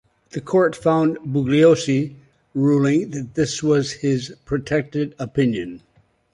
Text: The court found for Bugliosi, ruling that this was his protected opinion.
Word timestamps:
The 0.31 0.41
court 0.41 0.75
found 0.75 1.17
for 1.19 1.23
Bugliosi, 1.27 2.15
ruling 2.55 3.11
that 3.11 3.35
this 3.35 3.61
was 3.61 3.91
his 3.91 4.33
protected 4.45 5.13
opinion. 5.19 5.83